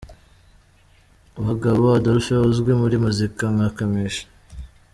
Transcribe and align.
Bagabo 1.45 1.83
Adolphe 1.97 2.35
uzwi 2.49 2.71
muri 2.81 2.95
muzika 3.03 3.43
nka 3.55 3.67
Kamichi. 3.75 4.23